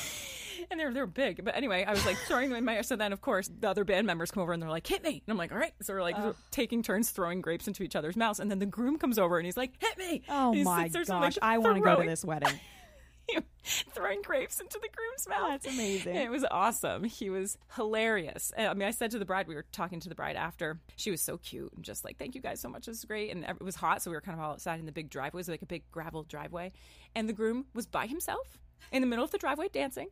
[0.71, 1.43] and they're they're big.
[1.43, 2.81] But anyway, I was like throwing them in my.
[2.81, 5.21] So then, of course, the other band members come over and they're like, "Hit me!"
[5.25, 6.17] And I'm like, "All right." So we're like
[6.51, 8.39] taking turns throwing grapes into each other's mouths.
[8.39, 11.09] And then the groom comes over and he's like, "Hit me!" Oh And my gosh,
[11.09, 12.59] like, I want to go to this wedding.
[13.63, 15.61] throwing grapes into the groom's mouth.
[15.63, 16.15] That's amazing.
[16.15, 17.03] It was awesome.
[17.03, 18.51] He was hilarious.
[18.57, 20.79] I mean, I said to the bride, we were talking to the bride after.
[20.95, 22.85] She was so cute and just like, "Thank you guys so much.
[22.85, 24.85] This is great." And it was hot, so we were kind of all outside in
[24.85, 25.39] the big driveway.
[25.39, 26.71] It was like a big gravel driveway,
[27.15, 28.59] and the groom was by himself
[28.91, 30.07] in the middle of the driveway dancing,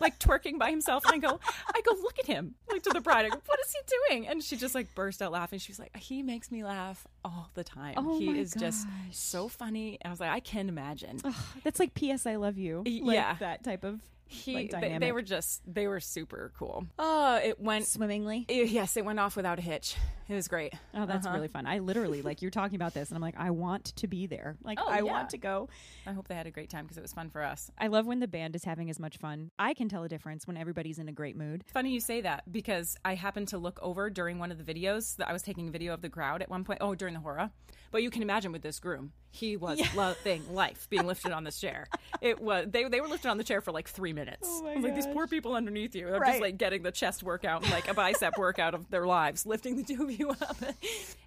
[0.00, 1.04] like twerking by himself.
[1.06, 1.40] And I go,
[1.74, 3.24] I go, look at him, like to the bride.
[3.24, 4.28] I go, what is he doing?
[4.28, 5.58] And she just like burst out laughing.
[5.58, 7.94] She was like, he makes me laugh all the time.
[7.96, 9.98] Oh he is just so funny.
[10.04, 11.20] I was like, I can imagine.
[11.64, 12.26] That's like P.S.
[12.26, 12.82] I love you.
[12.84, 13.36] Like yeah.
[13.40, 16.86] that type of he like, they, they were just they were super cool.
[16.98, 18.44] Oh, it went swimmingly.
[18.48, 19.96] it- yes, it went off without a hitch.
[20.28, 20.74] It was great.
[20.94, 21.34] Oh, that's Uh-huh.
[21.36, 21.64] really fun.
[21.66, 24.56] I literally like you're talking about this, and I'm like, I want to be there.
[24.62, 25.02] Like, Oh, I yeah.
[25.04, 25.70] want to go.
[26.06, 27.70] I hope they had a great time because it was fun for us.
[27.78, 29.50] I love when the band is having as much fun.
[29.58, 31.64] I can tell a difference when everybody's in a great mood.
[31.72, 35.16] Funny you say that because I happened to look over during one of the videos
[35.16, 36.80] that I was taking a video of the crowd at one point.
[36.82, 37.50] Oh, during the hora.
[37.90, 41.60] But you can imagine with this groom, he was loving life being lifted on this
[41.60, 41.86] chair.
[42.20, 44.48] It was they they were lifted on the chair for like three minutes.
[44.50, 46.06] Oh my I was like these poor people underneath you.
[46.06, 46.30] They're Right.
[46.30, 49.76] just like getting the chest workout and like a bicep workout of their lives, lifting
[49.76, 50.56] the two of you up.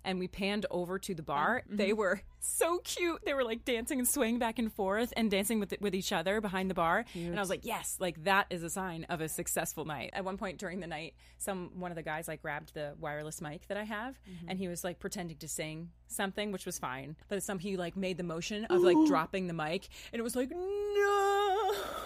[0.04, 1.62] and we panned over to the bar.
[1.68, 1.76] Mm-hmm.
[1.78, 3.22] They were so cute.
[3.26, 6.42] They were like dancing and swaying back and forth and dancing with with each other
[6.42, 7.06] behind the bar.
[7.14, 10.10] And I was like, yes, like that is a sign of a successful night.
[10.14, 13.42] At one point during the night, some one of the guys like grabbed the wireless
[13.42, 14.50] mic that I have, Mm-hmm.
[14.50, 17.16] and he was like pretending to sing something, which was fine.
[17.30, 20.36] But some he like made the motion of like dropping the mic, and it was
[20.36, 21.41] like, no,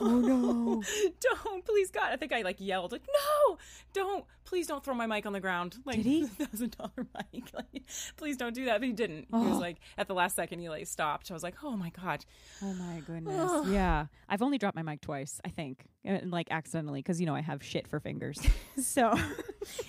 [0.02, 0.84] Oh no!
[1.44, 2.12] don't, please God.
[2.12, 3.58] I think I like yelled like, no,
[3.94, 5.78] don't, please don't throw my mic on the ground.
[5.86, 6.26] Like Did he?
[6.28, 7.44] thousand dollar mic.
[7.54, 7.84] Like,
[8.18, 8.80] please don't do that.
[8.80, 9.28] But he didn't.
[9.30, 9.60] He was oh.
[9.60, 11.30] like at the last second he like stopped.
[11.30, 12.26] I was like, oh my God.
[12.64, 13.68] Oh my goodness!
[13.68, 17.36] yeah, I've only dropped my mic twice, I think, and like accidentally because you know
[17.36, 18.42] I have shit for fingers.
[18.78, 19.14] so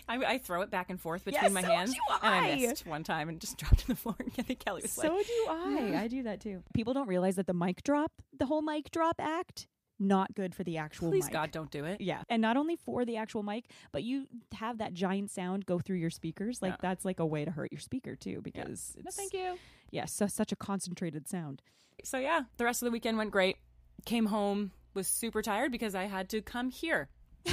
[0.09, 2.51] I, I throw it back and forth between Yes, my so hands, do and I
[2.51, 2.57] I.
[2.57, 4.17] missed one time and just dropped to the floor.
[4.19, 6.01] And I think Kelly was so like, so do I.
[6.03, 6.63] I do that too.
[6.75, 9.66] People don't realize that the mic drop, the whole mic drop act,
[9.99, 11.33] not good for the actual "Please mic.
[11.33, 12.23] God, don't do it." Yeah.
[12.29, 15.97] And not only for the actual mic, but you have that giant sound go through
[15.97, 16.61] your speakers.
[16.63, 16.77] Like Yeah.
[16.83, 19.59] that's like a way to hurt your speaker too because No, it's thank you.
[19.91, 21.63] yeah, so, such a concentrated sound.
[22.05, 23.57] So yeah, the rest of the weekend went great.
[24.05, 27.09] Came home was super tired because I had to come here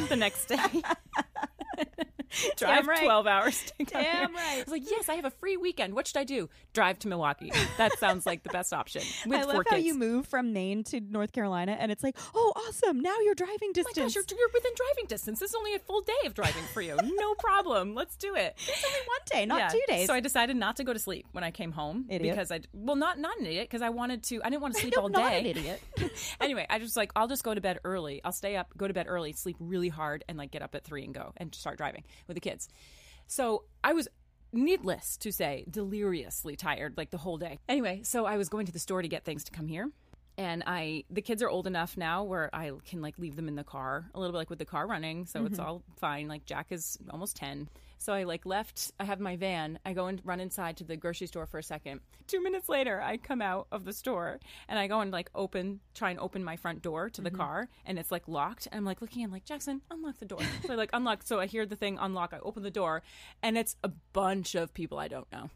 [0.09, 0.57] the next day.
[2.57, 3.03] Drive right.
[3.03, 4.37] 12 hours to come Damn here.
[4.37, 4.55] right.
[4.57, 5.93] I was like, yes, I have a free weekend.
[5.93, 6.49] What should I do?
[6.73, 7.51] Drive to Milwaukee.
[7.77, 9.01] That sounds like the best option.
[9.25, 9.85] With I love how kids.
[9.85, 12.99] you move from Maine to North Carolina and it's like, "Oh, awesome.
[13.01, 15.39] Now you're driving Oh my distance." gosh, you're, you're within driving distance.
[15.39, 16.97] This is only a full day of driving for you.
[17.01, 17.95] No problem.
[17.95, 18.55] Let's do it.
[18.67, 19.67] it's only one day, not Yeah.
[19.69, 20.07] two days.
[20.07, 22.35] So I decided not to go to sleep when I came home Idiot.
[22.35, 24.81] because I well not not an idiot because I wanted to I didn't want to
[24.81, 25.39] sleep all not day.
[25.39, 25.81] an idiot.
[26.41, 28.21] anyway, I just like I'll just go to bed early.
[28.23, 30.83] I'll stay up, go to bed early, sleep really hard, and like get up at
[30.83, 32.69] three and go and start driving with the kids.
[33.27, 34.07] So I was
[34.51, 37.59] needless to say deliriously tired like the whole day.
[37.67, 39.89] Anyway, so I was going to the store to get things to come here.
[40.37, 43.55] And I, the kids are old enough now where I can like leave them in
[43.55, 46.27] the car a little bit like with the car running, so it's all fine.
[46.27, 47.69] Like Jack is almost ten,
[47.99, 48.91] so I like left.
[48.99, 49.77] I have my van.
[49.85, 51.99] I go and run inside to the grocery store for a second.
[52.25, 55.81] Two minutes later, I come out of the store and I go and like open,
[55.93, 58.67] try and open my front door to the car, and it's like locked.
[58.71, 60.39] And I'm like looking, I'm like Jackson, unlock the door.
[60.65, 61.21] So I like unlock.
[61.23, 62.33] So I hear the thing unlock.
[62.33, 63.03] I open the door,
[63.43, 65.51] and it's a bunch of people I don't know.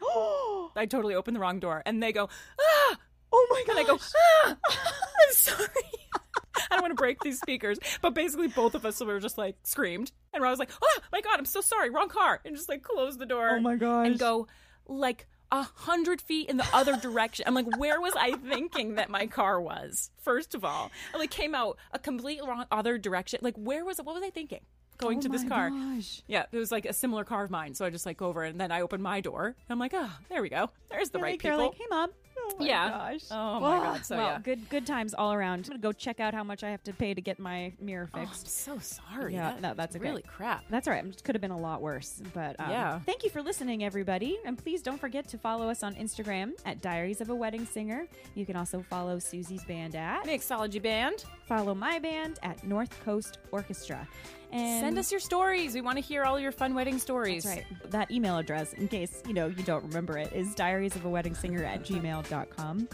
[0.74, 2.96] I totally opened the wrong door, and they go, ah.
[3.32, 3.80] Oh my god.
[3.80, 3.98] I go,
[4.44, 5.66] ah, I'm sorry.
[6.70, 9.56] I don't want to break these speakers, but basically both of us were just like
[9.64, 12.68] screamed, and I was like, "Oh my god, I'm so sorry, wrong car," and just
[12.68, 13.56] like close the door.
[13.56, 14.06] Oh my god!
[14.06, 14.46] And go
[14.86, 17.44] like a hundred feet in the other direction.
[17.46, 20.10] I'm like, where was I thinking that my car was?
[20.22, 23.40] First of all, I like came out a complete wrong other direction.
[23.42, 24.06] Like, where was it?
[24.06, 24.60] What was I thinking?
[24.98, 25.70] Going Oh to this car.
[25.70, 26.22] gosh.
[26.26, 27.74] Yeah, it was like a similar car of mine.
[27.74, 29.54] So I just like go over and then I open my door.
[29.68, 30.70] I'm like, oh, there we go.
[30.90, 31.58] There's the They're right like, people.
[31.58, 32.88] They're like, "Hey, mom." Oh my Yeah.
[32.90, 33.20] gosh.
[33.30, 33.82] Oh my Ugh.
[33.82, 34.38] God, so well, yeah.
[34.42, 35.60] good good times all around.
[35.66, 38.10] I'm gonna go check out how much I have to pay to get my mirror
[38.14, 38.48] Oh, I'm fixed.
[38.48, 39.34] so sorry.
[39.34, 40.04] Yeah, That- no, that's okay.
[40.08, 40.64] really crap.
[40.70, 41.04] That's all right.
[41.04, 42.22] It could have been a lot worse.
[42.34, 42.98] But um, Yeah.
[43.00, 44.38] thank you for listening, everybody.
[44.44, 48.06] And please don't forget to follow us on Instagram at Diaries of a Wedding Singer.
[48.34, 51.24] You can also follow Susie's band at, Mixology band.
[51.52, 54.08] Follow my band at North Coast Orchestra.
[54.52, 55.74] And Send us your stories.
[55.74, 57.44] We want to hear all your fun wedding stories.
[57.44, 57.90] That's right.
[57.90, 61.10] That email address, in case you know you don't remember it, is diaries of a
[61.10, 62.88] wedding singer at gmail.com.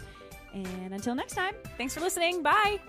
[0.53, 1.53] And until next time.
[1.77, 2.43] Thanks for listening.
[2.43, 2.79] Bye.